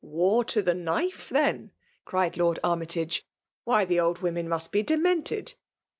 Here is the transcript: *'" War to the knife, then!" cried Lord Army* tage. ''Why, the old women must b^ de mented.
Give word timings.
*'" 0.01 0.01
War 0.23 0.43
to 0.45 0.63
the 0.63 0.73
knife, 0.73 1.29
then!" 1.29 1.69
cried 2.05 2.35
Lord 2.35 2.57
Army* 2.63 2.87
tage. 2.87 3.23
''Why, 3.67 3.85
the 3.87 3.99
old 3.99 4.17
women 4.17 4.49
must 4.49 4.71
b^ 4.71 4.83
de 4.83 4.97
mented. 4.97 5.53